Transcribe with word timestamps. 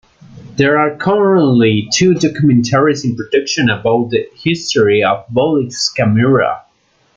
There 0.57 0.79
are 0.79 0.97
currently 0.97 1.87
two 1.93 2.15
documentaries 2.15 3.03
in 3.05 3.15
production 3.15 3.69
about 3.69 4.09
the 4.09 4.27
history 4.33 5.03
of 5.03 5.27
the 5.27 5.33
Bolex 5.39 5.93
camera. 5.95 6.65